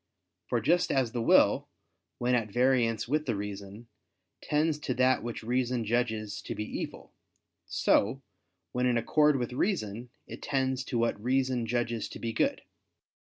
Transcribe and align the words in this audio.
For 0.47 0.59
just 0.61 0.91
as 0.91 1.11
the 1.11 1.21
will, 1.21 1.67
when 2.17 2.33
at 2.33 2.49
variance 2.49 3.07
with 3.07 3.27
the 3.27 3.35
reason, 3.35 3.87
tends 4.41 4.79
to 4.79 4.95
that 4.95 5.21
which 5.21 5.43
reason 5.43 5.85
judges 5.85 6.41
to 6.41 6.55
be 6.55 6.63
evil; 6.63 7.13
so, 7.67 8.23
when 8.71 8.87
in 8.87 8.97
accord 8.97 9.35
with 9.35 9.53
reason, 9.53 10.09
it 10.25 10.41
tends 10.41 10.83
to 10.85 10.97
what 10.97 11.23
reason 11.23 11.67
judges 11.67 12.09
to 12.09 12.17
be 12.17 12.33
good. 12.33 12.63